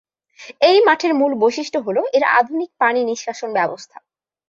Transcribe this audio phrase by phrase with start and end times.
[0.61, 3.97] এই মাঠের মূল বৈশিষ্ট্য হল এর আধুনিক পানি নিষ্কাশন ব্যবস্থা।